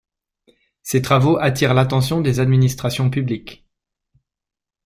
Ses 0.81 1.03
travaux 1.03 1.37
attirent 1.37 1.75
l'attention 1.75 2.21
des 2.21 2.39
administrations 2.39 3.11
publiques. 3.11 3.67